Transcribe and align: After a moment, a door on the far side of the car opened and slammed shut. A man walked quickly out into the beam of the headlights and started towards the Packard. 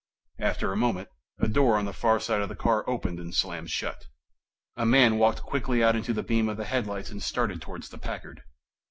After 0.39 0.71
a 0.73 0.77
moment, 0.77 1.09
a 1.39 1.47
door 1.47 1.77
on 1.77 1.85
the 1.85 1.93
far 1.93 2.19
side 2.19 2.41
of 2.41 2.49
the 2.49 2.55
car 2.55 2.83
opened 2.89 3.19
and 3.19 3.35
slammed 3.35 3.69
shut. 3.69 4.03
A 4.75 4.83
man 4.83 5.19
walked 5.19 5.43
quickly 5.43 5.83
out 5.83 5.95
into 5.95 6.11
the 6.11 6.23
beam 6.23 6.49
of 6.49 6.57
the 6.57 6.65
headlights 6.65 7.11
and 7.11 7.21
started 7.21 7.61
towards 7.61 7.89
the 7.89 7.99
Packard. 7.99 8.41